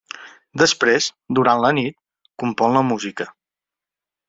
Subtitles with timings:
[0.61, 1.09] Després,
[1.41, 1.97] durant la nit,
[2.45, 3.31] compon la música.